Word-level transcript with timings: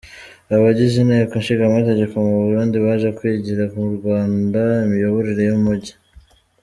Abagize 0.55 0.95
Inteko 0.99 1.33
Ishingamategeko 1.41 2.13
mu 2.27 2.33
Burundi 2.43 2.75
baje 2.85 3.09
kwigira 3.17 3.63
ku 3.71 3.79
Rawanda 3.93 4.61
imiyoborere 4.85 5.43
y’Umujyi 5.49 5.93